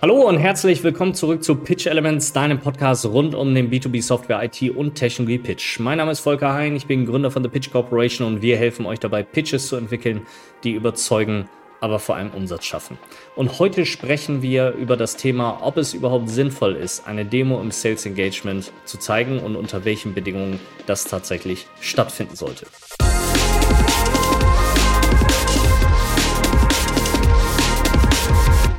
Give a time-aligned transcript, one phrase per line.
[0.00, 4.40] Hallo und herzlich willkommen zurück zu Pitch Elements, deinem Podcast rund um den B2B Software,
[4.44, 5.80] IT und Technologie Pitch.
[5.80, 8.86] Mein Name ist Volker Hein, ich bin Gründer von The Pitch Corporation und wir helfen
[8.86, 10.24] euch dabei, Pitches zu entwickeln,
[10.62, 11.48] die überzeugen,
[11.80, 12.96] aber vor allem Umsatz schaffen.
[13.34, 17.72] Und heute sprechen wir über das Thema, ob es überhaupt sinnvoll ist, eine Demo im
[17.72, 22.66] Sales Engagement zu zeigen und unter welchen Bedingungen das tatsächlich stattfinden sollte.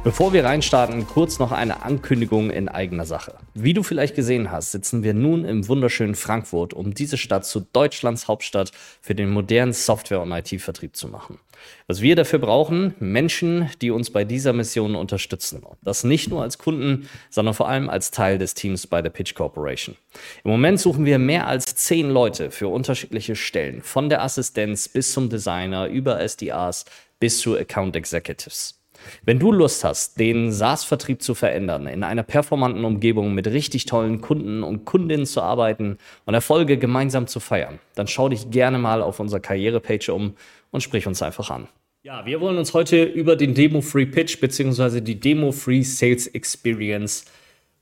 [0.09, 3.35] Bevor wir reinstarten, kurz noch eine Ankündigung in eigener Sache.
[3.53, 7.59] Wie du vielleicht gesehen hast, sitzen wir nun im wunderschönen Frankfurt, um diese Stadt zu
[7.59, 11.37] Deutschlands Hauptstadt für den modernen Software- und IT-Vertrieb zu machen.
[11.85, 15.61] Was wir dafür brauchen, Menschen, die uns bei dieser Mission unterstützen.
[15.83, 19.35] Das nicht nur als Kunden, sondern vor allem als Teil des Teams bei der Pitch
[19.35, 19.95] Corporation.
[20.43, 25.13] Im Moment suchen wir mehr als zehn Leute für unterschiedliche Stellen, von der Assistenz bis
[25.13, 26.85] zum Designer, über SDRs
[27.19, 28.78] bis zu Account Executives.
[29.23, 34.21] Wenn du Lust hast, den SaaS-Vertrieb zu verändern, in einer performanten Umgebung mit richtig tollen
[34.21, 39.01] Kunden und Kundinnen zu arbeiten und Erfolge gemeinsam zu feiern, dann schau dich gerne mal
[39.01, 40.35] auf unserer Karrierepage um
[40.71, 41.67] und sprich uns einfach an.
[42.01, 45.01] Ja, wir wollen uns heute über den Demo-Free Pitch bzw.
[45.01, 47.25] die Demo-Free Sales Experience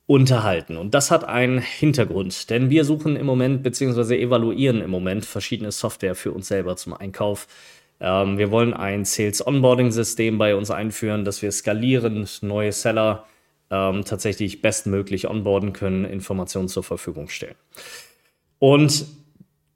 [0.08, 0.78] unterhalten.
[0.78, 4.20] Und das hat einen Hintergrund, denn wir suchen im Moment bzw.
[4.20, 7.46] evaluieren im Moment verschiedene Software für uns selber zum Einkauf
[8.00, 13.26] ähm, wir wollen ein Sales Onboarding System bei uns einführen, dass wir skalierend neue Seller
[13.70, 17.56] ähm, tatsächlich bestmöglich onboarden können, Informationen zur Verfügung stellen.
[18.58, 19.06] Und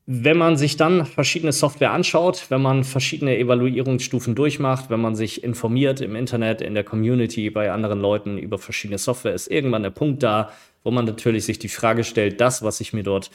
[0.07, 5.45] wenn man sich dann verschiedene Software anschaut, wenn man verschiedene Evaluierungsstufen durchmacht, wenn man sich
[5.45, 9.91] informiert im Internet, in der Community, bei anderen Leuten über verschiedene Software, ist irgendwann der
[9.91, 10.51] Punkt da,
[10.83, 13.31] wo man natürlich sich die Frage stellt, das, was ich mir dort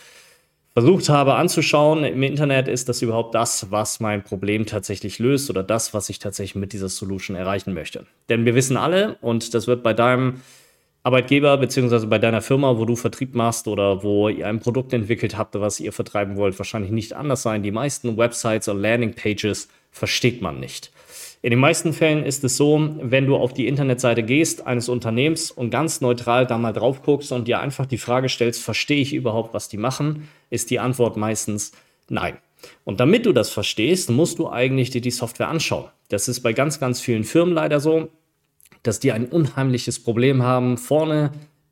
[0.77, 5.63] versucht habe anzuschauen im Internet, ist das überhaupt das, was mein Problem tatsächlich löst oder
[5.63, 8.05] das, was ich tatsächlich mit dieser Solution erreichen möchte.
[8.29, 10.41] Denn wir wissen alle, und das wird bei deinem
[11.01, 15.35] Arbeitgeber beziehungsweise bei deiner Firma, wo du Vertrieb machst oder wo ihr ein Produkt entwickelt
[15.35, 17.63] habt, was ihr vertreiben wollt, wahrscheinlich nicht anders sein.
[17.63, 20.91] Die meisten Websites und Landingpages versteht man nicht.
[21.47, 25.49] In den meisten Fällen ist es so, wenn du auf die Internetseite gehst eines Unternehmens
[25.49, 29.13] und ganz neutral da mal drauf guckst und dir einfach die Frage stellst, verstehe ich
[29.13, 31.71] überhaupt, was die machen, ist die Antwort meistens
[32.09, 32.37] nein.
[32.83, 35.85] Und damit du das verstehst, musst du eigentlich dir die Software anschauen.
[36.09, 38.09] Das ist bei ganz, ganz vielen Firmen leider so,
[38.83, 41.31] dass die ein unheimliches Problem haben, vorne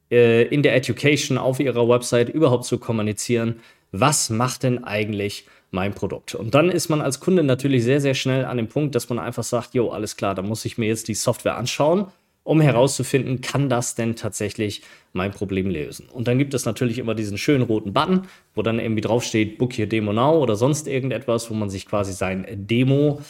[0.10, 3.60] äh, in der Education auf ihrer Website überhaupt zu kommunizieren,
[3.92, 6.34] was macht denn eigentlich mein Produkt.
[6.34, 9.20] Und dann ist man als Kunde natürlich sehr, sehr schnell an dem Punkt, dass man
[9.20, 12.08] einfach sagt, jo, alles klar, da muss ich mir jetzt die Software anschauen,
[12.44, 14.82] um herauszufinden, kann das denn tatsächlich
[15.14, 16.08] mein Problem lösen.
[16.12, 19.74] Und dann gibt es natürlich immer diesen schönen roten Button, wo dann irgendwie draufsteht, book
[19.74, 23.22] hier Demo now oder sonst irgendetwas, wo man sich quasi sein Demo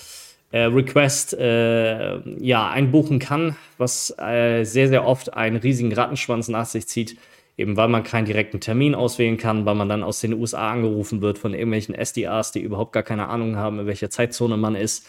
[0.51, 6.65] äh, Request äh, ja, einbuchen kann, was äh, sehr, sehr oft einen riesigen Rattenschwanz nach
[6.65, 7.17] sich zieht,
[7.57, 11.21] eben weil man keinen direkten Termin auswählen kann, weil man dann aus den USA angerufen
[11.21, 15.07] wird von irgendwelchen SDRs, die überhaupt gar keine Ahnung haben, in welcher Zeitzone man ist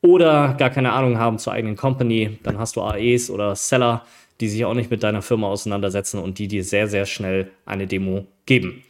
[0.00, 2.38] oder gar keine Ahnung haben zur eigenen Company.
[2.42, 4.04] Dann hast du AEs oder Seller,
[4.40, 7.86] die sich auch nicht mit deiner Firma auseinandersetzen und die dir sehr, sehr schnell eine
[7.86, 8.84] Demo geben.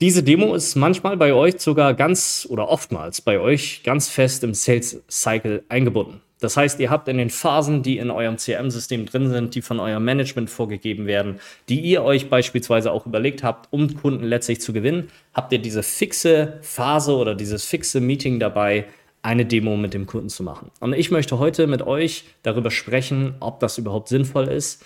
[0.00, 4.54] Diese Demo ist manchmal bei euch sogar ganz oder oftmals bei euch ganz fest im
[4.54, 6.22] Sales Cycle eingebunden.
[6.40, 9.78] Das heißt, ihr habt in den Phasen, die in eurem CRM-System drin sind, die von
[9.78, 14.72] eurem Management vorgegeben werden, die ihr euch beispielsweise auch überlegt habt, um Kunden letztlich zu
[14.72, 18.86] gewinnen, habt ihr diese fixe Phase oder dieses fixe Meeting dabei,
[19.22, 20.70] eine Demo mit dem Kunden zu machen.
[20.80, 24.82] Und ich möchte heute mit euch darüber sprechen, ob das überhaupt sinnvoll ist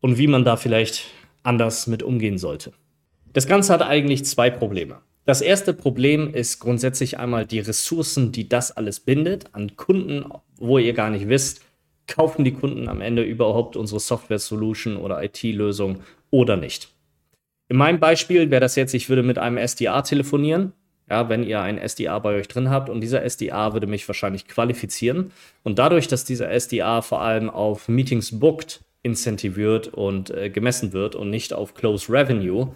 [0.00, 1.06] und wie man da vielleicht
[1.42, 2.72] anders mit umgehen sollte.
[3.32, 4.98] Das Ganze hat eigentlich zwei Probleme.
[5.30, 10.24] Das erste Problem ist grundsätzlich einmal die Ressourcen, die das alles bindet an Kunden,
[10.56, 11.64] wo ihr gar nicht wisst,
[12.08, 16.88] kaufen die Kunden am Ende überhaupt unsere Software-Solution oder IT-Lösung oder nicht.
[17.68, 20.72] In meinem Beispiel wäre das jetzt, ich würde mit einem SDA telefonieren,
[21.08, 24.48] ja, wenn ihr ein SDA bei euch drin habt und dieser SDA würde mich wahrscheinlich
[24.48, 25.30] qualifizieren
[25.62, 31.14] und dadurch, dass dieser SDA vor allem auf Meetings booked incentiviert und äh, gemessen wird
[31.14, 32.72] und nicht auf Close Revenue,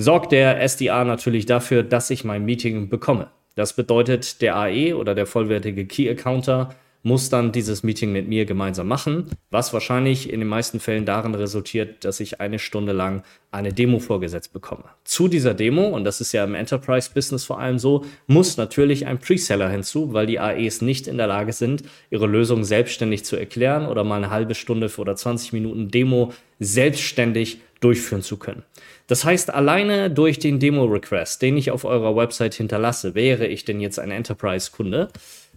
[0.00, 3.28] sorgt der SDA natürlich dafür, dass ich mein Meeting bekomme.
[3.56, 6.70] Das bedeutet, der AE oder der vollwertige Key Accounter
[7.02, 11.34] muss dann dieses Meeting mit mir gemeinsam machen, was wahrscheinlich in den meisten Fällen darin
[11.34, 14.84] resultiert, dass ich eine Stunde lang eine Demo vorgesetzt bekomme.
[15.04, 19.18] Zu dieser Demo, und das ist ja im Enterprise-Business vor allem so, muss natürlich ein
[19.18, 23.86] Preseller hinzu, weil die AEs nicht in der Lage sind, ihre Lösung selbstständig zu erklären
[23.86, 28.62] oder mal eine halbe Stunde oder 20 Minuten Demo selbstständig durchführen zu können.
[29.06, 33.80] Das heißt, alleine durch den Demo-Request, den ich auf eurer Website hinterlasse, wäre ich denn
[33.80, 35.08] jetzt ein Enterprise-Kunde,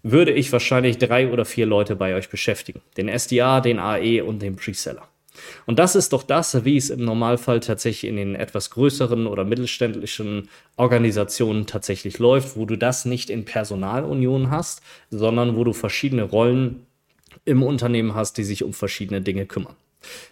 [0.03, 2.81] würde ich wahrscheinlich drei oder vier Leute bei euch beschäftigen.
[2.97, 5.07] Den SDA, den AE und den Preseller.
[5.65, 9.43] Und das ist doch das, wie es im Normalfall tatsächlich in den etwas größeren oder
[9.45, 16.23] mittelständischen Organisationen tatsächlich läuft, wo du das nicht in Personalunion hast, sondern wo du verschiedene
[16.23, 16.85] Rollen
[17.45, 19.75] im Unternehmen hast, die sich um verschiedene Dinge kümmern.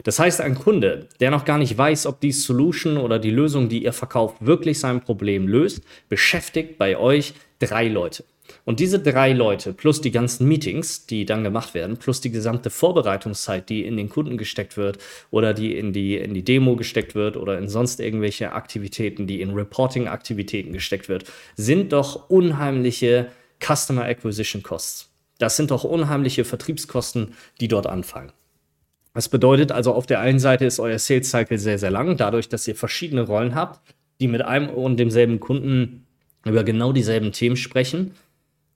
[0.03, 3.69] Das heißt, ein Kunde, der noch gar nicht weiß, ob die Solution oder die Lösung,
[3.69, 8.23] die ihr verkauft, wirklich sein Problem löst, beschäftigt bei euch drei Leute.
[8.65, 12.69] Und diese drei Leute plus die ganzen Meetings, die dann gemacht werden, plus die gesamte
[12.69, 14.97] Vorbereitungszeit, die in den Kunden gesteckt wird
[15.31, 19.41] oder die in die, in die Demo gesteckt wird oder in sonst irgendwelche Aktivitäten, die
[19.41, 21.25] in Reporting-Aktivitäten gesteckt wird,
[21.55, 23.27] sind doch unheimliche
[23.63, 25.09] Customer Acquisition Costs.
[25.37, 28.31] Das sind doch unheimliche Vertriebskosten, die dort anfallen.
[29.13, 32.47] Das bedeutet also, auf der einen Seite ist euer Sales Cycle sehr, sehr lang, dadurch,
[32.47, 33.79] dass ihr verschiedene Rollen habt,
[34.19, 36.05] die mit einem und demselben Kunden
[36.45, 38.11] über genau dieselben Themen sprechen.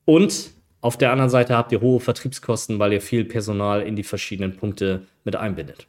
[0.06, 0.52] Und
[0.82, 4.58] auf der anderen Seite habt ihr hohe Vertriebskosten, weil ihr viel Personal in die verschiedenen
[4.58, 5.88] Punkte mit einbindet.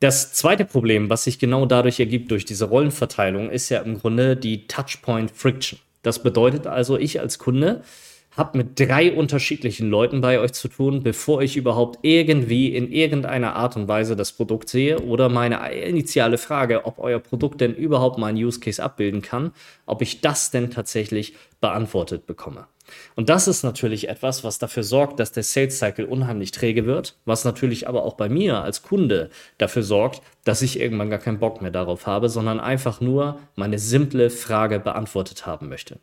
[0.00, 4.36] Das zweite Problem, was sich genau dadurch ergibt, durch diese Rollenverteilung, ist ja im Grunde
[4.36, 5.78] die Touchpoint Friction.
[6.02, 7.82] Das bedeutet also, ich als Kunde
[8.36, 13.56] habe mit drei unterschiedlichen Leuten bei euch zu tun, bevor ich überhaupt irgendwie in irgendeiner
[13.56, 18.18] Art und Weise das Produkt sehe oder meine initiale Frage, ob euer Produkt denn überhaupt
[18.18, 19.52] meinen Use Case abbilden kann,
[19.86, 22.66] ob ich das denn tatsächlich beantwortet bekomme.
[23.16, 27.16] Und das ist natürlich etwas, was dafür sorgt, dass der Sales Cycle unheimlich träge wird,
[27.24, 31.38] was natürlich aber auch bei mir als Kunde dafür sorgt, dass ich irgendwann gar keinen
[31.38, 35.98] Bock mehr darauf habe, sondern einfach nur meine simple Frage beantwortet haben möchte.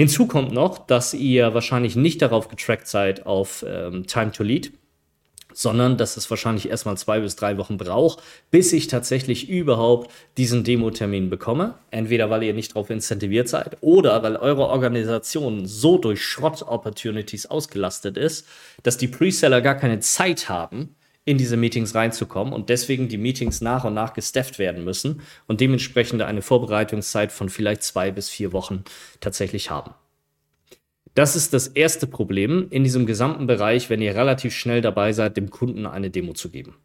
[0.00, 4.72] Hinzu kommt noch, dass ihr wahrscheinlich nicht darauf getrackt seid auf ähm, Time to Lead,
[5.52, 10.64] sondern dass es wahrscheinlich erstmal zwei bis drei Wochen braucht, bis ich tatsächlich überhaupt diesen
[10.64, 11.74] Demo-Termin bekomme.
[11.90, 18.16] Entweder weil ihr nicht darauf incentiviert seid oder weil eure Organisation so durch Schrott-Opportunities ausgelastet
[18.16, 18.48] ist,
[18.82, 23.60] dass die Preseller gar keine Zeit haben, in diese Meetings reinzukommen und deswegen die Meetings
[23.60, 28.52] nach und nach gestafft werden müssen und dementsprechend eine Vorbereitungszeit von vielleicht zwei bis vier
[28.52, 28.84] Wochen
[29.20, 29.92] tatsächlich haben.
[31.14, 35.36] Das ist das erste Problem in diesem gesamten Bereich, wenn ihr relativ schnell dabei seid,
[35.36, 36.76] dem Kunden eine Demo zu geben.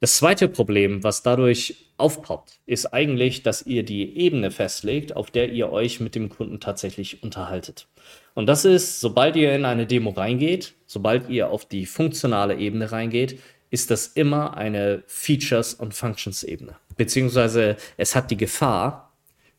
[0.00, 5.50] Das zweite Problem, was dadurch aufpoppt, ist eigentlich, dass ihr die Ebene festlegt, auf der
[5.50, 7.86] ihr euch mit dem Kunden tatsächlich unterhaltet.
[8.34, 12.92] Und das ist, sobald ihr in eine Demo reingeht, sobald ihr auf die funktionale Ebene
[12.92, 13.40] reingeht,
[13.70, 16.76] ist das immer eine Features- und Functions-Ebene.
[16.96, 19.10] Beziehungsweise es hat die Gefahr,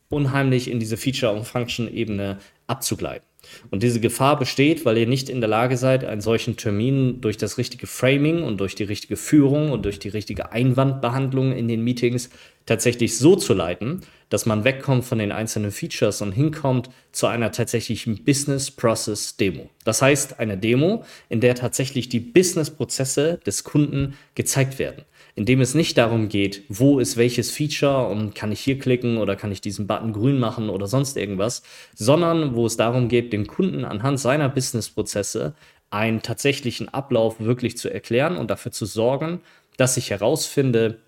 [0.09, 2.37] unheimlich in diese Feature- und Function-Ebene
[2.67, 3.25] abzugleiten.
[3.71, 7.37] Und diese Gefahr besteht, weil ihr nicht in der Lage seid, einen solchen Termin durch
[7.37, 11.83] das richtige Framing und durch die richtige Führung und durch die richtige Einwandbehandlung in den
[11.83, 12.29] Meetings
[12.65, 17.51] tatsächlich so zu leiten, dass man wegkommt von den einzelnen Features und hinkommt zu einer
[17.51, 19.69] tatsächlichen Business Process Demo.
[19.85, 25.05] Das heißt, eine Demo, in der tatsächlich die Business-Prozesse des Kunden gezeigt werden
[25.35, 29.17] in dem es nicht darum geht, wo ist welches Feature und kann ich hier klicken
[29.17, 31.63] oder kann ich diesen Button grün machen oder sonst irgendwas,
[31.95, 35.55] sondern wo es darum geht, dem Kunden anhand seiner Businessprozesse
[35.89, 39.41] einen tatsächlichen Ablauf wirklich zu erklären und dafür zu sorgen,
[39.77, 40.99] dass ich herausfinde,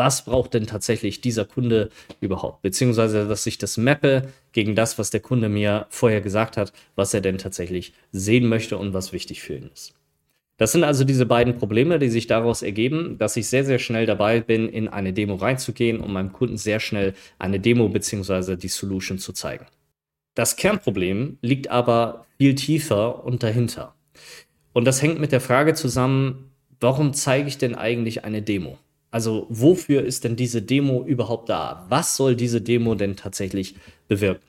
[0.00, 1.90] was braucht denn tatsächlich dieser Kunde
[2.22, 2.62] überhaupt?
[2.62, 7.12] Beziehungsweise, dass ich das mappe gegen das, was der Kunde mir vorher gesagt hat, was
[7.12, 9.92] er denn tatsächlich sehen möchte und was wichtig für ihn ist.
[10.56, 14.06] Das sind also diese beiden Probleme, die sich daraus ergeben, dass ich sehr, sehr schnell
[14.06, 18.56] dabei bin, in eine Demo reinzugehen, um meinem Kunden sehr schnell eine Demo bzw.
[18.56, 19.66] die Solution zu zeigen.
[20.34, 23.94] Das Kernproblem liegt aber viel tiefer und dahinter.
[24.72, 28.78] Und das hängt mit der Frage zusammen, warum zeige ich denn eigentlich eine Demo?
[29.10, 31.86] Also wofür ist denn diese Demo überhaupt da?
[31.88, 33.74] Was soll diese Demo denn tatsächlich
[34.08, 34.42] bewirken?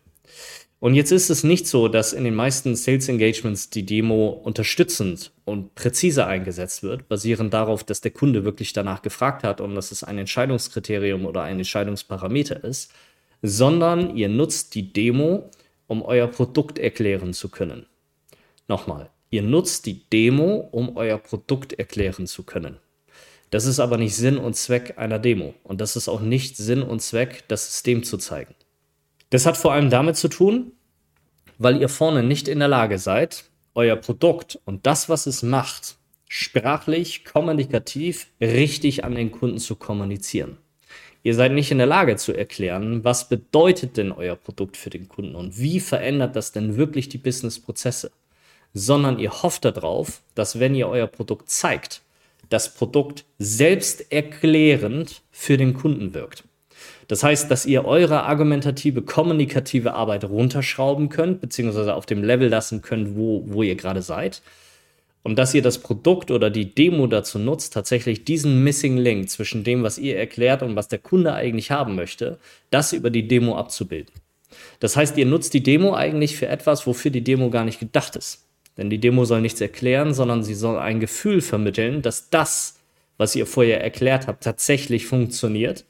[0.80, 5.32] Und jetzt ist es nicht so, dass in den meisten Sales Engagements die Demo unterstützend
[5.46, 9.92] und präzise eingesetzt wird, basierend darauf, dass der Kunde wirklich danach gefragt hat und dass
[9.92, 12.92] es ein Entscheidungskriterium oder ein Entscheidungsparameter ist,
[13.44, 15.52] sondern ihr nutzt die Demo,
[15.86, 17.86] um euer Produkt erklären zu können.
[18.68, 22.78] Nochmal, ihr nutzt die Demo, um euer Produkt erklären zu können.
[23.52, 26.82] Das ist aber nicht Sinn und Zweck einer Demo und das ist auch nicht Sinn
[26.82, 28.56] und Zweck, das System zu zeigen.
[29.30, 30.72] Das hat vor allem damit zu tun,
[31.58, 33.44] weil ihr vorne nicht in der Lage seid,
[33.76, 35.98] euer Produkt und das, was es macht,
[36.30, 40.58] sprachlich, kommunikativ richtig an den Kunden zu kommunizieren.
[41.24, 45.10] Ihr seid nicht in der Lage zu erklären, was bedeutet denn euer Produkt für den
[45.10, 48.12] Kunden und wie verändert das denn wirklich die Businessprozesse,
[48.74, 52.02] sondern ihr hofft darauf, dass wenn ihr euer Produkt zeigt,
[52.52, 56.44] das Produkt selbsterklärend für den Kunden wirkt.
[57.08, 62.82] Das heißt, dass ihr eure argumentative, kommunikative Arbeit runterschrauben könnt, beziehungsweise auf dem Level lassen
[62.82, 64.42] könnt, wo, wo ihr gerade seid.
[65.24, 69.64] Und dass ihr das Produkt oder die Demo dazu nutzt, tatsächlich diesen Missing Link zwischen
[69.64, 72.38] dem, was ihr erklärt und was der Kunde eigentlich haben möchte,
[72.70, 74.14] das über die Demo abzubilden.
[74.80, 78.16] Das heißt, ihr nutzt die Demo eigentlich für etwas, wofür die Demo gar nicht gedacht
[78.16, 78.48] ist.
[78.78, 82.80] Denn die Demo soll nichts erklären, sondern sie soll ein Gefühl vermitteln, dass das,
[83.18, 85.86] was ihr vorher erklärt habt, tatsächlich funktioniert.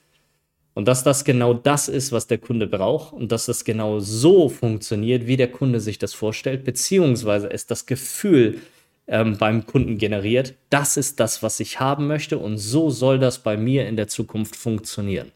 [0.74, 4.48] Und dass das genau das ist, was der Kunde braucht und dass das genau so
[4.48, 8.62] funktioniert, wie der Kunde sich das vorstellt, beziehungsweise es das Gefühl
[9.08, 13.40] ähm, beim Kunden generiert, das ist das, was ich haben möchte und so soll das
[13.40, 15.32] bei mir in der Zukunft funktionieren.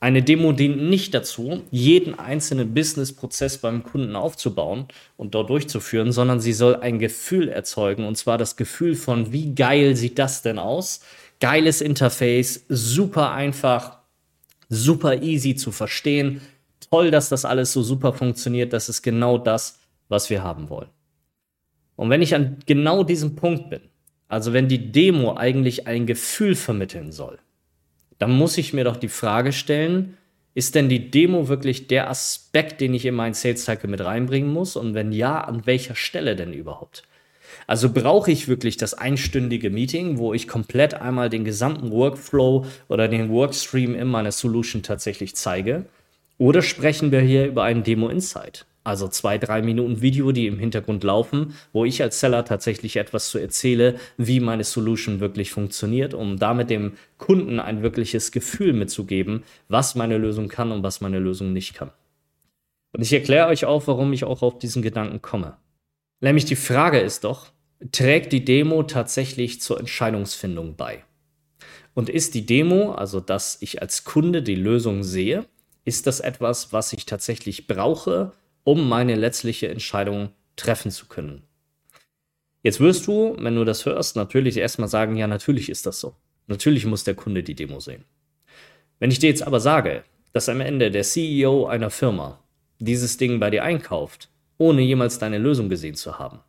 [0.00, 4.86] Eine Demo dient nicht dazu, jeden einzelnen Business-Prozess beim Kunden aufzubauen
[5.16, 8.06] und dort durchzuführen, sondern sie soll ein Gefühl erzeugen.
[8.06, 11.00] Und zwar das Gefühl von, wie geil sieht das denn aus?
[11.40, 13.98] Geiles Interface, super einfach,
[14.68, 16.42] super easy zu verstehen.
[16.90, 18.72] Toll, dass das alles so super funktioniert.
[18.72, 20.88] Das ist genau das, was wir haben wollen.
[21.96, 23.80] Und wenn ich an genau diesem Punkt bin,
[24.28, 27.40] also wenn die Demo eigentlich ein Gefühl vermitteln soll,
[28.18, 30.16] dann muss ich mir doch die Frage stellen,
[30.54, 34.52] ist denn die Demo wirklich der Aspekt, den ich in meinen Sales Cycle mit reinbringen
[34.52, 34.74] muss?
[34.74, 37.04] Und wenn ja, an welcher Stelle denn überhaupt?
[37.66, 43.08] Also brauche ich wirklich das einstündige Meeting, wo ich komplett einmal den gesamten Workflow oder
[43.08, 45.84] den Workstream in meiner Solution tatsächlich zeige?
[46.38, 48.64] Oder sprechen wir hier über einen Demo Insight?
[48.88, 53.28] Also zwei, drei Minuten Video, die im Hintergrund laufen, wo ich als Seller tatsächlich etwas
[53.28, 59.44] zu erzähle, wie meine Solution wirklich funktioniert, um damit dem Kunden ein wirkliches Gefühl mitzugeben,
[59.68, 61.90] was meine Lösung kann und was meine Lösung nicht kann.
[62.94, 65.58] Und ich erkläre euch auch, warum ich auch auf diesen Gedanken komme.
[66.22, 67.48] Nämlich die Frage ist doch,
[67.92, 71.04] trägt die Demo tatsächlich zur Entscheidungsfindung bei?
[71.92, 75.44] Und ist die Demo, also dass ich als Kunde die Lösung sehe,
[75.84, 78.32] ist das etwas, was ich tatsächlich brauche,
[78.68, 81.42] um meine letztliche Entscheidung treffen zu können.
[82.62, 86.14] Jetzt wirst du, wenn du das hörst, natürlich erstmal sagen, ja, natürlich ist das so.
[86.48, 88.04] Natürlich muss der Kunde die Demo sehen.
[88.98, 92.44] Wenn ich dir jetzt aber sage, dass am Ende der CEO einer Firma
[92.78, 96.40] dieses Ding bei dir einkauft, ohne jemals deine Lösung gesehen zu haben,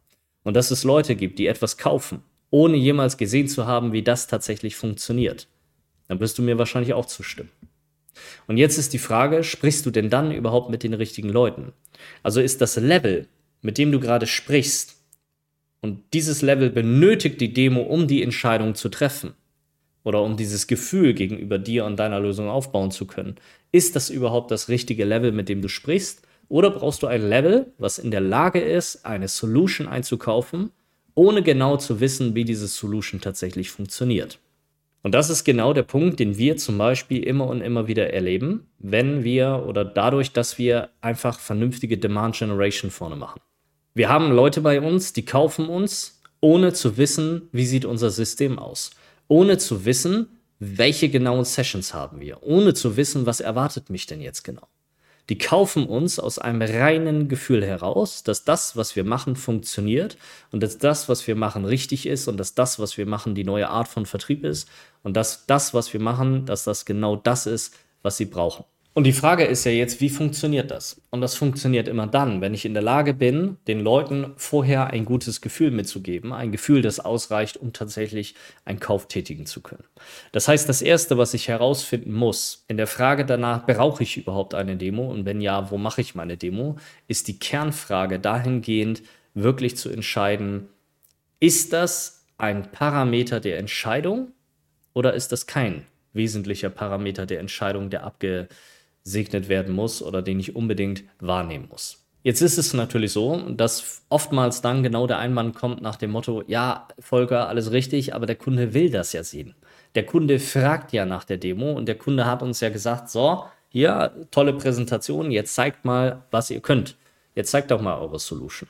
[0.43, 4.27] und dass es Leute gibt, die etwas kaufen, ohne jemals gesehen zu haben, wie das
[4.27, 5.47] tatsächlich funktioniert,
[6.09, 7.51] dann wirst du mir wahrscheinlich auch zustimmen.
[8.47, 11.73] Und jetzt ist die Frage, sprichst du denn dann überhaupt mit den richtigen Leuten?
[12.23, 13.27] Also ist das Level,
[13.61, 14.99] mit dem du gerade sprichst,
[15.81, 19.33] und dieses Level benötigt die Demo, um die Entscheidung zu treffen
[20.03, 23.35] oder um dieses Gefühl gegenüber dir und deiner Lösung aufbauen zu können.
[23.71, 26.21] Ist das überhaupt das richtige Level, mit dem du sprichst?
[26.49, 30.71] Oder brauchst du ein Level, was in der Lage ist, eine Solution einzukaufen,
[31.13, 34.39] ohne genau zu wissen, wie diese Solution tatsächlich funktioniert?
[35.01, 38.67] Und das ist genau der Punkt, den wir zum Beispiel immer und immer wieder erleben,
[38.79, 43.39] wenn wir oder dadurch, dass wir einfach vernünftige Demand Generation vorne machen.
[43.93, 48.59] Wir haben Leute bei uns, die kaufen uns, ohne zu wissen, wie sieht unser System
[48.59, 48.91] aus,
[49.27, 50.27] ohne zu wissen,
[50.59, 54.67] welche genauen Sessions haben wir, ohne zu wissen, was erwartet mich denn jetzt genau
[55.29, 60.17] die kaufen uns aus einem reinen Gefühl heraus, dass das, was wir machen, funktioniert
[60.51, 63.43] und dass das, was wir machen, richtig ist und dass das, was wir machen, die
[63.43, 64.67] neue Art von Vertrieb ist
[65.03, 68.65] und dass das, was wir machen, dass das genau das ist, was sie brauchen.
[68.95, 71.01] Und die Frage ist ja jetzt, wie funktioniert das?
[71.11, 75.05] Und das funktioniert immer dann, wenn ich in der Lage bin, den Leuten vorher ein
[75.05, 79.83] gutes Gefühl mitzugeben, ein Gefühl, das ausreicht, um tatsächlich einen Kauf tätigen zu können.
[80.31, 84.55] Das heißt, das Erste, was ich herausfinden muss, in der Frage danach, brauche ich überhaupt
[84.55, 85.09] eine Demo?
[85.09, 86.75] Und wenn ja, wo mache ich meine Demo?
[87.07, 89.03] Ist die Kernfrage dahingehend,
[89.33, 90.67] wirklich zu entscheiden,
[91.39, 94.33] ist das ein Parameter der Entscheidung
[94.93, 98.47] oder ist das kein wesentlicher Parameter der Entscheidung, der abge
[99.03, 102.05] gesegnet werden muss oder den ich unbedingt wahrnehmen muss.
[102.21, 106.43] Jetzt ist es natürlich so, dass oftmals dann genau der Einwand kommt nach dem Motto,
[106.47, 109.55] ja, Volker, alles richtig, aber der Kunde will das ja sehen.
[109.95, 113.45] Der Kunde fragt ja nach der Demo und der Kunde hat uns ja gesagt, so,
[113.69, 116.97] hier, tolle Präsentation, jetzt zeigt mal, was ihr könnt.
[117.35, 118.67] Jetzt zeigt doch mal eure Solution.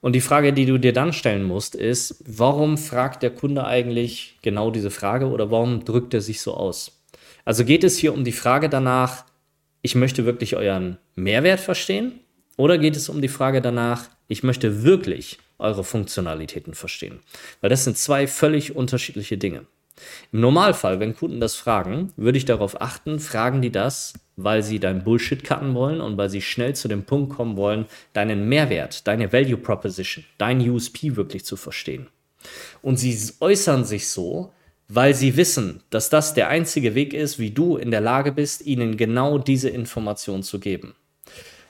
[0.00, 4.38] Und die Frage, die du dir dann stellen musst, ist, warum fragt der Kunde eigentlich
[4.42, 7.00] genau diese Frage oder warum drückt er sich so aus?
[7.44, 9.24] Also geht es hier um die Frage danach,
[9.84, 12.20] ich möchte wirklich euren Mehrwert verstehen?
[12.56, 17.20] Oder geht es um die Frage danach, ich möchte wirklich eure Funktionalitäten verstehen?
[17.60, 19.66] Weil das sind zwei völlig unterschiedliche Dinge.
[20.32, 24.80] Im Normalfall, wenn Kunden das fragen, würde ich darauf achten, fragen die das, weil sie
[24.80, 29.06] dein Bullshit cutten wollen und weil sie schnell zu dem Punkt kommen wollen, deinen Mehrwert,
[29.06, 32.06] deine Value Proposition, dein USP wirklich zu verstehen.
[32.80, 34.50] Und sie äußern sich so,
[34.88, 38.66] weil sie wissen, dass das der einzige Weg ist, wie du in der Lage bist,
[38.66, 40.94] ihnen genau diese Information zu geben.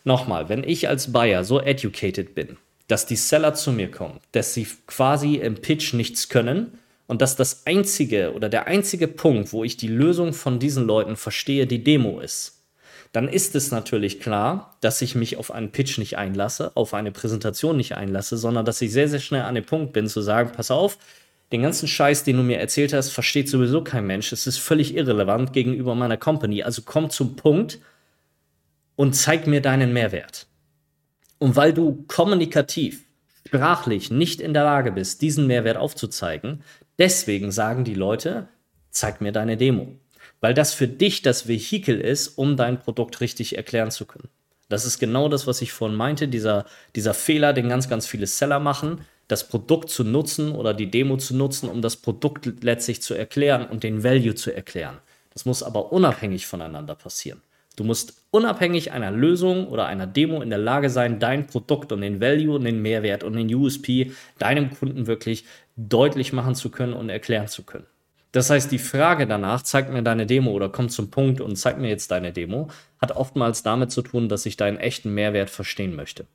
[0.04, 2.56] Nochmal, wenn ich als Buyer so educated bin,
[2.88, 7.36] dass die Seller zu mir kommen, dass sie quasi im Pitch nichts können und dass
[7.36, 11.82] das einzige oder der einzige Punkt, wo ich die Lösung von diesen Leuten verstehe, die
[11.82, 12.62] Demo ist,
[13.12, 17.12] dann ist es natürlich klar, dass ich mich auf einen Pitch nicht einlasse, auf eine
[17.12, 20.50] Präsentation nicht einlasse, sondern dass ich sehr, sehr schnell an dem Punkt bin zu sagen,
[20.52, 20.98] pass auf,
[21.54, 24.32] den ganzen Scheiß, den du mir erzählt hast, versteht sowieso kein Mensch.
[24.32, 26.64] Es ist völlig irrelevant gegenüber meiner Company.
[26.64, 27.78] Also komm zum Punkt
[28.96, 30.48] und zeig mir deinen Mehrwert.
[31.38, 33.04] Und weil du kommunikativ,
[33.46, 36.64] sprachlich nicht in der Lage bist, diesen Mehrwert aufzuzeigen,
[36.98, 38.48] deswegen sagen die Leute,
[38.90, 39.94] zeig mir deine Demo.
[40.40, 44.28] Weil das für dich das Vehikel ist, um dein Produkt richtig erklären zu können.
[44.68, 48.26] Das ist genau das, was ich vorhin meinte, dieser, dieser Fehler, den ganz, ganz viele
[48.26, 53.02] Seller machen, das Produkt zu nutzen oder die Demo zu nutzen, um das Produkt letztlich
[53.02, 54.98] zu erklären und den Value zu erklären.
[55.32, 57.42] Das muss aber unabhängig voneinander passieren.
[57.76, 62.02] Du musst unabhängig einer Lösung oder einer Demo in der Lage sein, dein Produkt und
[62.02, 65.44] den Value und den Mehrwert und den USP deinem Kunden wirklich
[65.76, 67.86] deutlich machen zu können und erklären zu können.
[68.30, 71.78] Das heißt, die Frage danach, zeig mir deine Demo oder komm zum Punkt und zeig
[71.78, 72.68] mir jetzt deine Demo,
[73.00, 76.26] hat oftmals damit zu tun, dass ich deinen echten Mehrwert verstehen möchte.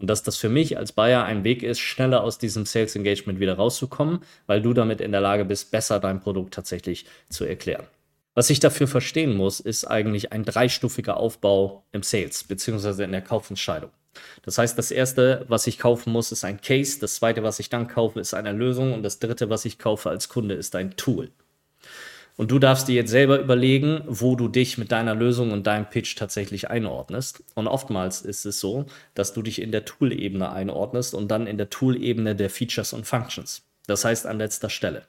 [0.00, 3.40] Und dass das für mich als Buyer ein Weg ist, schneller aus diesem Sales Engagement
[3.40, 7.86] wieder rauszukommen, weil du damit in der Lage bist, besser dein Produkt tatsächlich zu erklären.
[8.34, 13.22] Was ich dafür verstehen muss, ist eigentlich ein dreistufiger Aufbau im Sales beziehungsweise in der
[13.22, 13.90] Kaufentscheidung.
[14.42, 17.00] Das heißt, das erste, was ich kaufen muss, ist ein Case.
[17.00, 18.92] Das zweite, was ich dann kaufe, ist eine Lösung.
[18.92, 21.30] Und das dritte, was ich kaufe als Kunde, ist ein Tool.
[22.38, 25.90] Und du darfst dir jetzt selber überlegen, wo du dich mit deiner Lösung und deinem
[25.90, 27.42] Pitch tatsächlich einordnest.
[27.56, 31.58] Und oftmals ist es so, dass du dich in der Tool-Ebene einordnest und dann in
[31.58, 33.62] der Tool-Ebene der Features und Functions.
[33.88, 35.02] Das heißt an letzter Stelle.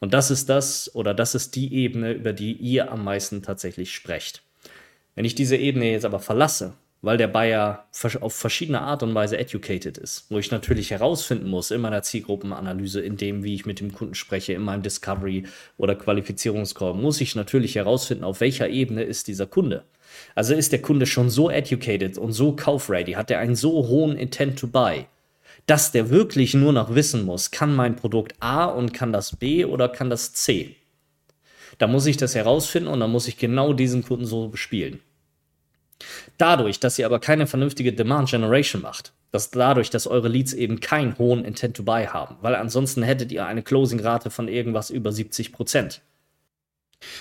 [0.00, 3.94] Und das ist das oder das ist die Ebene, über die ihr am meisten tatsächlich
[3.94, 4.42] sprecht.
[5.16, 6.72] Wenn ich diese Ebene jetzt aber verlasse
[7.04, 7.84] weil der Buyer
[8.20, 13.02] auf verschiedene Art und Weise educated ist, wo ich natürlich herausfinden muss in meiner Zielgruppenanalyse,
[13.02, 15.44] in dem, wie ich mit dem Kunden spreche, in meinem Discovery
[15.76, 19.84] oder Qualifizierungscall, muss ich natürlich herausfinden, auf welcher Ebene ist dieser Kunde.
[20.34, 24.16] Also ist der Kunde schon so educated und so kaufready, hat er einen so hohen
[24.16, 25.04] Intent to buy,
[25.66, 29.66] dass der wirklich nur noch wissen muss, kann mein Produkt A und kann das B
[29.66, 30.76] oder kann das C.
[31.76, 35.00] Da muss ich das herausfinden und dann muss ich genau diesen Kunden so bespielen.
[36.38, 40.80] Dadurch, dass ihr aber keine vernünftige Demand Generation macht, dass dadurch, dass eure Leads eben
[40.80, 45.12] keinen hohen Intent to Buy haben, weil ansonsten hättet ihr eine Closing-Rate von irgendwas über
[45.12, 46.02] 70 Prozent.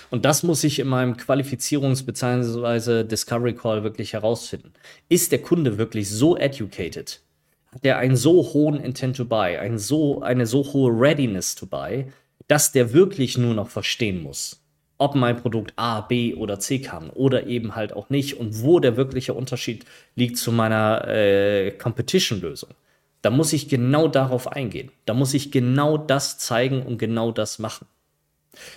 [0.10, 3.04] Und das muss ich in meinem Qualifizierungs- bzw.
[3.04, 4.74] Discovery Call wirklich herausfinden.
[5.10, 7.22] Ist der Kunde wirklich so educated?
[7.74, 11.66] Hat er einen so hohen Intent to Buy, ein so, eine so hohe Readiness to
[11.66, 12.06] Buy,
[12.48, 14.63] dass der wirklich nur noch verstehen muss?
[14.98, 18.80] Ob mein Produkt A, B oder C kann oder eben halt auch nicht und wo
[18.80, 22.70] der wirkliche Unterschied liegt zu meiner äh, Competition-Lösung.
[23.22, 24.92] Da muss ich genau darauf eingehen.
[25.06, 27.88] Da muss ich genau das zeigen und genau das machen.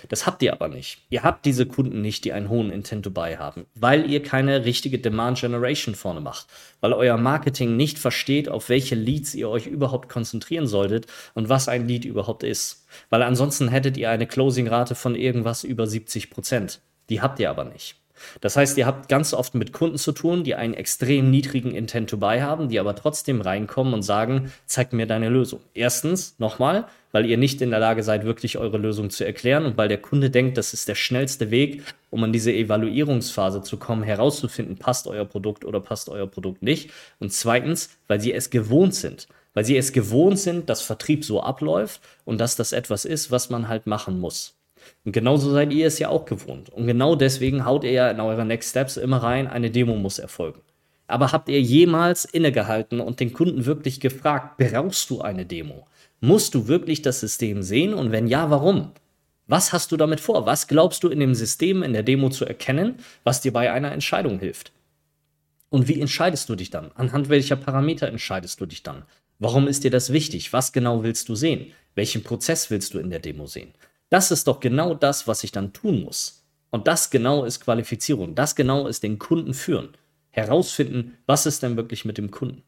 [0.09, 0.99] Das habt ihr aber nicht.
[1.09, 4.65] Ihr habt diese Kunden nicht, die einen hohen Intent to Buy haben, weil ihr keine
[4.65, 6.47] richtige Demand Generation vorne macht,
[6.81, 11.67] weil euer Marketing nicht versteht, auf welche Leads ihr euch überhaupt konzentrieren solltet und was
[11.67, 12.85] ein Lead überhaupt ist.
[13.09, 16.81] Weil ansonsten hättet ihr eine Closing-Rate von irgendwas über 70 Prozent.
[17.09, 17.95] Die habt ihr aber nicht.
[18.41, 22.09] Das heißt, ihr habt ganz oft mit Kunden zu tun, die einen extrem niedrigen Intent
[22.09, 25.59] to Buy haben, die aber trotzdem reinkommen und sagen, zeig mir deine Lösung.
[25.73, 29.77] Erstens, nochmal, weil ihr nicht in der Lage seid, wirklich eure Lösung zu erklären und
[29.77, 34.03] weil der Kunde denkt, das ist der schnellste Weg, um an diese Evaluierungsphase zu kommen,
[34.03, 36.91] herauszufinden, passt euer Produkt oder passt euer Produkt nicht.
[37.19, 39.27] Und zweitens, weil sie es gewohnt sind.
[39.53, 43.49] Weil sie es gewohnt sind, dass Vertrieb so abläuft und dass das etwas ist, was
[43.49, 44.56] man halt machen muss.
[45.05, 46.69] Und genauso seid ihr es ja auch gewohnt.
[46.69, 50.19] Und genau deswegen haut ihr ja in eure Next Steps immer rein, eine Demo muss
[50.19, 50.61] erfolgen.
[51.07, 55.87] Aber habt ihr jemals innegehalten und den Kunden wirklich gefragt, brauchst du eine Demo?
[56.19, 57.93] Musst du wirklich das System sehen?
[57.93, 58.91] Und wenn ja, warum?
[59.47, 60.45] Was hast du damit vor?
[60.45, 63.93] Was glaubst du in dem System, in der Demo zu erkennen, was dir bei einer
[63.93, 64.73] Entscheidung hilft?
[65.69, 66.91] Und wie entscheidest du dich dann?
[66.95, 69.03] Anhand welcher Parameter entscheidest du dich dann?
[69.39, 70.51] Warum ist dir das wichtig?
[70.51, 71.71] Was genau willst du sehen?
[71.95, 73.71] Welchen Prozess willst du in der Demo sehen?
[74.09, 76.45] Das ist doch genau das, was ich dann tun muss.
[76.69, 78.35] Und das genau ist Qualifizierung.
[78.35, 79.95] Das genau ist den Kunden führen.
[80.29, 82.63] Herausfinden, was ist denn wirklich mit dem Kunden.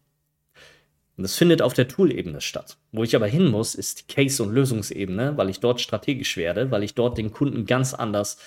[1.17, 2.78] Und das findet auf der Tool-Ebene statt.
[2.93, 6.71] Wo ich aber hin muss, ist die Case- und Lösungsebene, weil ich dort strategisch werde,
[6.71, 8.38] weil ich dort den Kunden ganz anders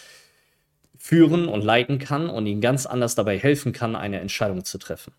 [0.97, 5.13] führen und leiten kann und ihm ganz anders dabei helfen kann, eine Entscheidung zu treffen.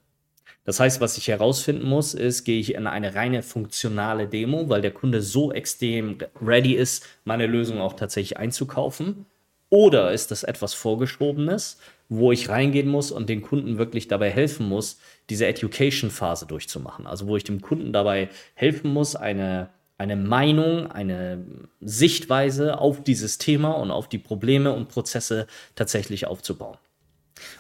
[0.66, 4.82] Das heißt, was ich herausfinden muss, ist, gehe ich in eine reine funktionale Demo, weil
[4.82, 9.26] der Kunde so extrem ready ist, meine Lösung auch tatsächlich einzukaufen.
[9.70, 14.70] Oder ist das etwas Vorgeschobenes, wo ich reingehen muss und den Kunden wirklich dabei helfen
[14.70, 15.00] muss,
[15.30, 17.08] diese Education-Phase durchzumachen?
[17.08, 21.44] Also wo ich dem Kunden dabei helfen muss, eine, eine Meinung, eine
[21.82, 26.78] Sichtweise auf dieses Thema und auf die Probleme und Prozesse tatsächlich aufzubauen.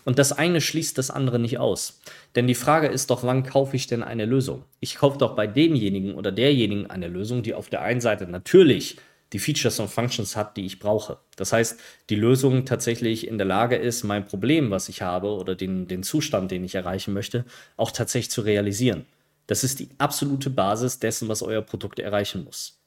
[0.06, 2.02] Und das eine schließt das andere nicht aus.
[2.36, 4.64] Denn die Frage ist doch, wann kaufe ich denn eine Lösung?
[4.80, 8.98] Ich kaufe doch bei demjenigen oder derjenigen eine Lösung, die auf der einen Seite natürlich
[9.34, 11.18] die Features und Functions hat, die ich brauche.
[11.36, 15.56] Das heißt, die Lösung tatsächlich in der Lage ist, mein Problem, was ich habe oder
[15.56, 19.06] den, den Zustand, den ich erreichen möchte, auch tatsächlich zu realisieren.
[19.48, 22.83] Das ist die absolute Basis dessen, was euer Produkt erreichen muss.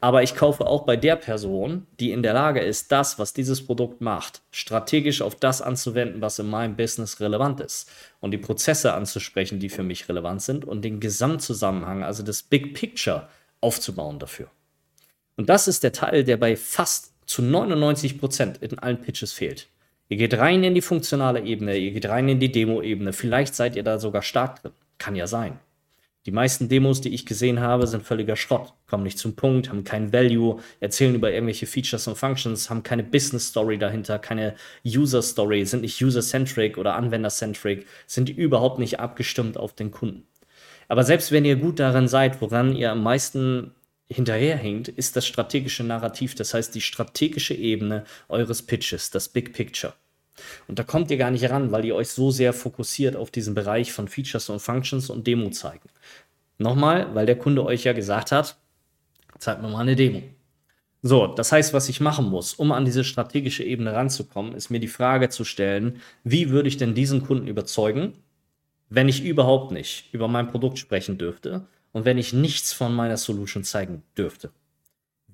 [0.00, 3.64] Aber ich kaufe auch bei der Person, die in der Lage ist, das, was dieses
[3.64, 8.94] Produkt macht, strategisch auf das anzuwenden, was in meinem Business relevant ist und die Prozesse
[8.94, 13.28] anzusprechen, die für mich relevant sind und den Gesamtzusammenhang, also das Big Picture
[13.60, 14.48] aufzubauen dafür.
[15.36, 19.68] Und das ist der Teil, der bei fast zu 99 Prozent in allen Pitches fehlt.
[20.08, 23.76] Ihr geht rein in die funktionale Ebene, ihr geht rein in die Demo-Ebene, vielleicht seid
[23.76, 24.72] ihr da sogar stark drin.
[24.98, 25.58] Kann ja sein.
[26.24, 29.82] Die meisten Demos, die ich gesehen habe, sind völliger Schrott, kommen nicht zum Punkt, haben
[29.82, 34.54] kein Value, erzählen über irgendwelche Features und Functions, haben keine Business Story dahinter, keine
[34.86, 40.24] User Story, sind nicht user-centric oder anwender-centric, sind überhaupt nicht abgestimmt auf den Kunden.
[40.86, 43.74] Aber selbst wenn ihr gut darin seid, woran ihr am meisten
[44.08, 49.94] hinterherhinkt, ist das strategische Narrativ, das heißt die strategische Ebene eures Pitches, das Big Picture.
[50.68, 53.54] Und da kommt ihr gar nicht ran, weil ihr euch so sehr fokussiert auf diesen
[53.54, 55.88] Bereich von Features und Functions und Demo zeigen.
[56.58, 58.56] Nochmal, weil der Kunde euch ja gesagt hat,
[59.38, 60.22] zeigt mir mal eine Demo.
[61.02, 64.78] So, das heißt, was ich machen muss, um an diese strategische Ebene ranzukommen, ist mir
[64.78, 68.14] die Frage zu stellen, wie würde ich denn diesen Kunden überzeugen,
[68.88, 73.16] wenn ich überhaupt nicht über mein Produkt sprechen dürfte und wenn ich nichts von meiner
[73.16, 74.52] Solution zeigen dürfte.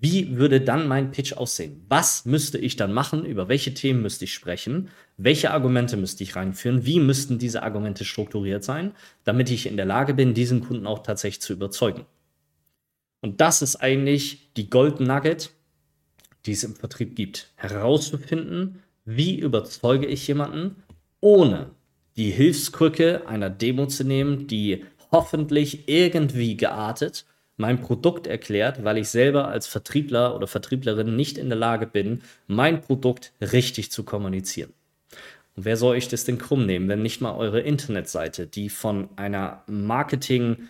[0.01, 1.85] Wie würde dann mein Pitch aussehen?
[1.89, 3.25] Was müsste ich dann machen?
[3.25, 4.91] Über welche Themen müsste ich sprechen?
[5.17, 6.87] Welche Argumente müsste ich reinführen?
[6.87, 8.93] Wie müssten diese Argumente strukturiert sein,
[9.25, 12.07] damit ich in der Lage bin, diesen Kunden auch tatsächlich zu überzeugen?
[13.21, 15.51] Und das ist eigentlich die Gold Nugget,
[16.47, 17.51] die es im Vertrieb gibt.
[17.57, 20.77] Herauszufinden, wie überzeuge ich jemanden,
[21.21, 21.71] ohne
[22.17, 27.25] die Hilfskrücke einer Demo zu nehmen, die hoffentlich irgendwie geartet
[27.59, 32.23] mein Produkt erklärt, weil ich selber als Vertriebler oder Vertrieblerin nicht in der Lage bin,
[32.47, 34.73] mein Produkt richtig zu kommunizieren.
[35.57, 39.11] Und wer soll euch das denn krumm nehmen, wenn nicht mal eure Internetseite, die von
[39.17, 40.69] einer Marketing-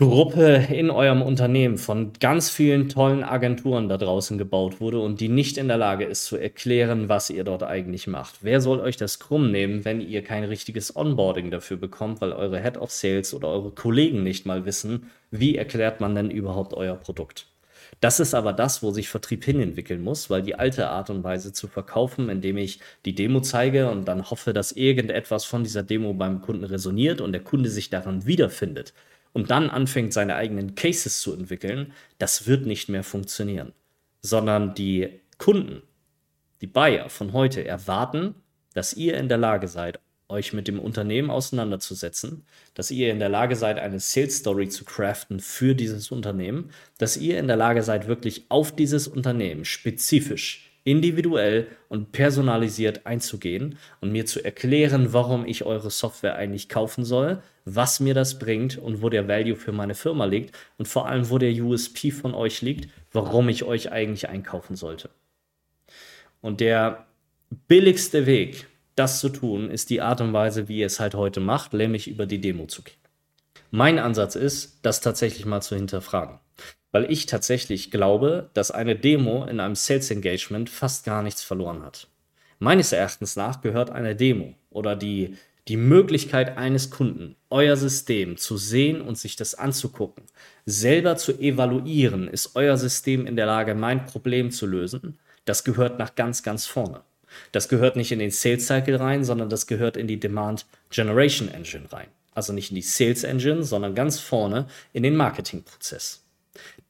[0.00, 5.28] Gruppe in eurem Unternehmen von ganz vielen tollen Agenturen da draußen gebaut wurde und die
[5.28, 8.36] nicht in der Lage ist zu erklären, was ihr dort eigentlich macht.
[8.40, 12.62] Wer soll euch das krumm nehmen, wenn ihr kein richtiges Onboarding dafür bekommt, weil eure
[12.62, 16.94] Head of Sales oder eure Kollegen nicht mal wissen, wie erklärt man denn überhaupt euer
[16.94, 17.48] Produkt?
[18.00, 21.52] Das ist aber das, wo sich Vertrieb hinentwickeln muss, weil die alte Art und Weise
[21.52, 26.14] zu verkaufen, indem ich die Demo zeige und dann hoffe, dass irgendetwas von dieser Demo
[26.14, 28.94] beim Kunden resoniert und der Kunde sich daran wiederfindet,
[29.32, 33.72] und dann anfängt, seine eigenen Cases zu entwickeln, das wird nicht mehr funktionieren.
[34.22, 35.82] Sondern die Kunden,
[36.60, 38.34] die Buyer von heute erwarten,
[38.74, 43.28] dass ihr in der Lage seid, euch mit dem Unternehmen auseinanderzusetzen, dass ihr in der
[43.28, 47.82] Lage seid, eine Sales Story zu craften für dieses Unternehmen, dass ihr in der Lage
[47.82, 55.46] seid, wirklich auf dieses Unternehmen spezifisch individuell und personalisiert einzugehen und mir zu erklären, warum
[55.46, 59.72] ich eure Software eigentlich kaufen soll, was mir das bringt und wo der Value für
[59.72, 63.92] meine Firma liegt und vor allem, wo der USP von euch liegt, warum ich euch
[63.92, 65.10] eigentlich einkaufen sollte.
[66.40, 67.06] Und der
[67.68, 68.66] billigste Weg,
[68.96, 72.08] das zu tun, ist die Art und Weise, wie ihr es halt heute macht, nämlich
[72.08, 72.94] über die Demo zu gehen.
[73.70, 76.40] Mein Ansatz ist, das tatsächlich mal zu hinterfragen
[76.92, 81.82] weil ich tatsächlich glaube, dass eine Demo in einem Sales Engagement fast gar nichts verloren
[81.82, 82.08] hat.
[82.58, 85.36] Meines Erachtens nach gehört eine Demo oder die,
[85.68, 90.24] die Möglichkeit eines Kunden, euer System zu sehen und sich das anzugucken,
[90.66, 95.98] selber zu evaluieren, ist euer System in der Lage, mein Problem zu lösen, das gehört
[95.98, 97.02] nach ganz, ganz vorne.
[97.52, 101.48] Das gehört nicht in den Sales Cycle rein, sondern das gehört in die Demand Generation
[101.48, 102.08] Engine rein.
[102.34, 106.24] Also nicht in die Sales Engine, sondern ganz vorne in den Marketingprozess.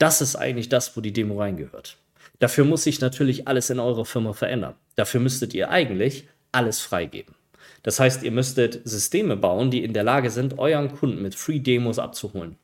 [0.01, 1.99] Das ist eigentlich das, wo die Demo reingehört.
[2.39, 4.75] Dafür muss sich natürlich alles in eurer Firma verändern.
[4.97, 7.35] Dafür müsstet ihr eigentlich alles freigeben.
[7.83, 11.59] Das heißt, ihr müsstet Systeme bauen, die in der Lage sind, euren Kunden mit Free
[11.59, 12.57] Demos abzuholen.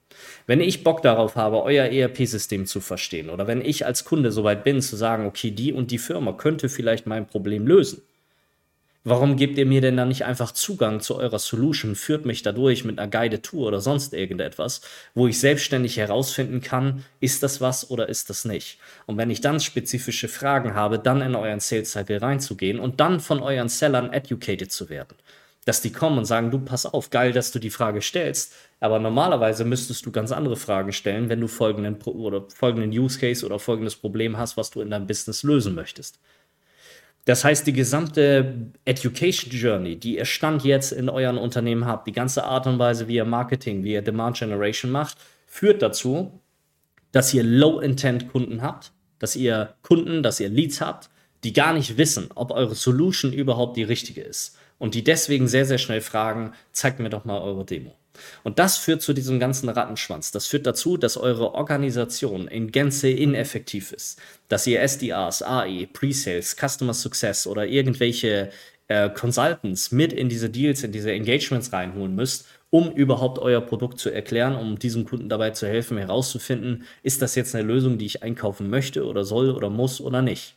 [0.46, 4.64] Wenn ich Bock darauf habe, euer ERP-System zu verstehen oder wenn ich als Kunde soweit
[4.64, 8.00] bin zu sagen, okay, die und die Firma könnte vielleicht mein Problem lösen,
[9.08, 12.84] Warum gebt ihr mir denn dann nicht einfach Zugang zu eurer Solution, führt mich dadurch
[12.84, 14.80] mit einer Guided Tour oder sonst irgendetwas,
[15.14, 18.80] wo ich selbstständig herausfinden kann, ist das was oder ist das nicht?
[19.06, 23.20] Und wenn ich dann spezifische Fragen habe, dann in euren Sales Cycle reinzugehen und dann
[23.20, 25.14] von euren Sellern educated zu werden.
[25.66, 28.98] Dass die kommen und sagen, du pass auf, geil, dass du die Frage stellst, aber
[28.98, 33.60] normalerweise müsstest du ganz andere Fragen stellen, wenn du folgenden oder folgenden Use Case oder
[33.60, 36.18] folgendes Problem hast, was du in deinem Business lösen möchtest.
[37.26, 42.12] Das heißt, die gesamte Education Journey, die ihr Stand jetzt in euren Unternehmen habt, die
[42.12, 46.40] ganze Art und Weise, wie ihr Marketing, wie ihr Demand Generation macht, führt dazu,
[47.10, 51.10] dass ihr Low-Intent-Kunden habt, dass ihr Kunden, dass ihr Leads habt,
[51.42, 55.66] die gar nicht wissen, ob eure Solution überhaupt die richtige ist und die deswegen sehr,
[55.66, 57.92] sehr schnell fragen, zeigt mir doch mal eure Demo.
[58.44, 60.30] Und das führt zu diesem ganzen Rattenschwanz.
[60.30, 64.20] Das führt dazu, dass eure Organisation in Gänze ineffektiv ist.
[64.48, 68.50] Dass ihr SDRs, AE, Pre-Sales, Customer Success oder irgendwelche
[68.88, 73.98] äh, Consultants mit in diese Deals, in diese Engagements reinholen müsst, um überhaupt euer Produkt
[73.98, 78.06] zu erklären, um diesem Kunden dabei zu helfen, herauszufinden, ist das jetzt eine Lösung, die
[78.06, 80.56] ich einkaufen möchte oder soll oder muss oder nicht.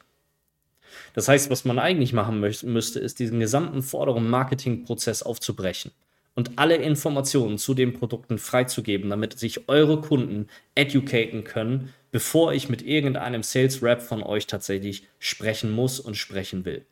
[1.13, 5.91] Das heißt, was man eigentlich machen müsste, ist diesen gesamten vorderen Marketingprozess aufzubrechen
[6.39, 12.69] und alle Informationen zu den Produkten freizugeben, damit sich eure Kunden educaten können, bevor ich
[12.69, 16.86] mit irgendeinem Sales Rep von euch tatsächlich sprechen muss und sprechen will.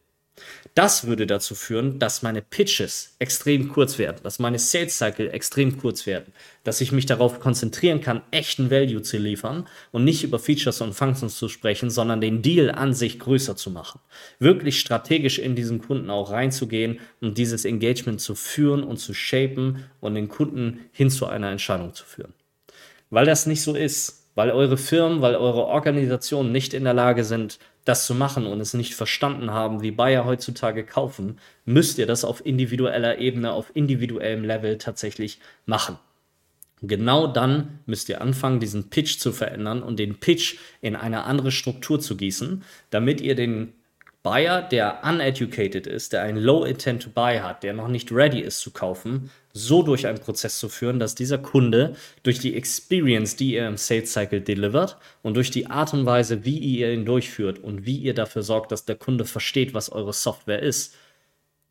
[0.76, 5.78] Das würde dazu führen, dass meine Pitches extrem kurz werden, dass meine Sales Cycle extrem
[5.78, 6.32] kurz werden,
[6.64, 10.94] dass ich mich darauf konzentrieren kann, echten Value zu liefern und nicht über Features und
[10.94, 14.00] Functions zu sprechen, sondern den Deal an sich größer zu machen.
[14.38, 19.86] Wirklich strategisch in diesen Kunden auch reinzugehen und dieses Engagement zu führen und zu shapen
[20.00, 22.34] und den Kunden hin zu einer Entscheidung zu führen.
[23.10, 27.24] Weil das nicht so ist, weil eure Firmen, weil eure Organisationen nicht in der Lage
[27.24, 32.06] sind, das zu machen und es nicht verstanden haben, wie Bayer heutzutage kaufen, müsst ihr
[32.06, 35.98] das auf individueller Ebene, auf individuellem Level tatsächlich machen.
[36.84, 41.52] Genau dann müsst ihr anfangen, diesen Pitch zu verändern und den Pitch in eine andere
[41.52, 43.74] Struktur zu gießen, damit ihr den
[44.28, 48.42] Buyer, der uneducated ist, der ein Low Intent to Buy hat, der noch nicht ready
[48.42, 53.38] ist zu kaufen, so durch einen Prozess zu führen, dass dieser Kunde durch die Experience,
[53.38, 57.06] die ihr im Sales Cycle delivert und durch die Art und Weise, wie ihr ihn
[57.06, 60.94] durchführt und wie ihr dafür sorgt, dass der Kunde versteht, was eure Software ist,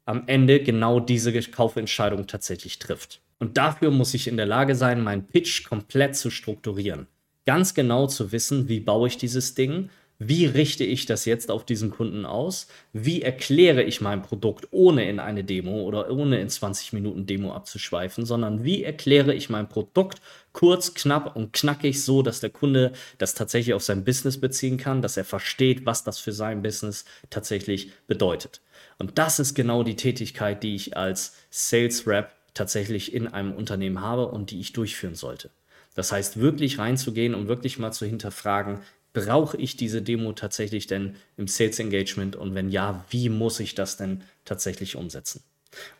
[0.07, 3.21] am Ende genau diese Kaufentscheidung tatsächlich trifft.
[3.39, 7.07] Und dafür muss ich in der Lage sein, meinen Pitch komplett zu strukturieren.
[7.45, 11.67] Ganz genau zu wissen, wie baue ich dieses Ding, wie richte ich das jetzt auf
[11.67, 12.69] diesen Kunden aus?
[12.93, 17.53] Wie erkläre ich mein Produkt, ohne in eine Demo oder ohne in 20 Minuten Demo
[17.53, 20.23] abzuschweifen, sondern wie erkläre ich mein Produkt
[20.55, 25.03] kurz, knapp und knackig so, dass der Kunde das tatsächlich auf sein Business beziehen kann,
[25.03, 28.63] dass er versteht, was das für sein Business tatsächlich bedeutet.
[28.99, 34.01] Und das ist genau die Tätigkeit, die ich als Sales Rep tatsächlich in einem Unternehmen
[34.01, 35.51] habe und die ich durchführen sollte.
[35.95, 38.81] Das heißt, wirklich reinzugehen und wirklich mal zu hinterfragen,
[39.17, 43.75] brauche ich diese Demo tatsächlich denn im Sales Engagement und wenn ja, wie muss ich
[43.75, 45.43] das denn tatsächlich umsetzen?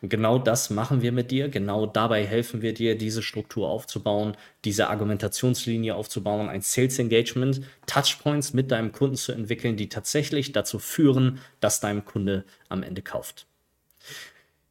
[0.01, 1.49] Und genau das machen wir mit dir.
[1.49, 8.53] Genau dabei helfen wir dir, diese Struktur aufzubauen, diese Argumentationslinie aufzubauen, ein Sales Engagement, Touchpoints
[8.53, 13.47] mit deinem Kunden zu entwickeln, die tatsächlich dazu führen, dass dein Kunde am Ende kauft.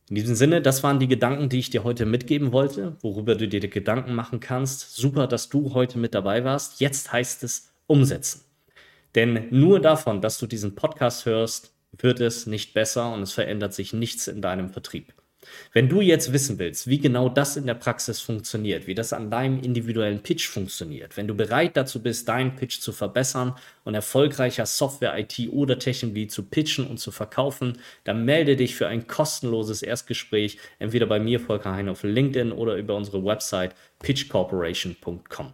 [0.09, 3.49] In diesem Sinne, das waren die Gedanken, die ich dir heute mitgeben wollte, worüber du
[3.49, 4.95] dir Gedanken machen kannst.
[4.95, 6.81] Super, dass du heute mit dabei warst.
[6.81, 8.43] Jetzt heißt es umsetzen.
[9.15, 13.73] Denn nur davon, dass du diesen Podcast hörst, wird es nicht besser und es verändert
[13.73, 15.15] sich nichts in deinem Vertrieb.
[15.73, 19.31] Wenn du jetzt wissen willst, wie genau das in der Praxis funktioniert, wie das an
[19.31, 24.67] deinem individuellen Pitch funktioniert, wenn du bereit dazu bist, deinen Pitch zu verbessern und erfolgreicher
[24.67, 29.83] Software, IT oder Technologie zu pitchen und zu verkaufen, dann melde dich für ein kostenloses
[29.83, 35.53] Erstgespräch, entweder bei mir, Volker Hein, auf LinkedIn oder über unsere Website pitchcorporation.com.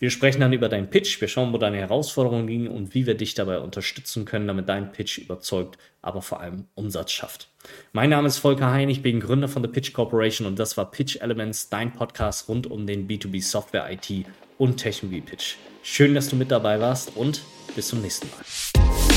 [0.00, 3.14] Wir sprechen dann über deinen Pitch, wir schauen, wo deine Herausforderungen liegen und wie wir
[3.14, 7.50] dich dabei unterstützen können, damit dein Pitch überzeugt, aber vor allem Umsatz schafft.
[7.92, 10.90] Mein Name ist Volker Hein, ich bin Gründer von The Pitch Corporation und das war
[10.90, 14.24] Pitch Elements, dein Podcast rund um den B2B Software IT
[14.56, 15.56] und Technologie Pitch.
[15.82, 17.42] Schön, dass du mit dabei warst und
[17.76, 19.09] bis zum nächsten Mal.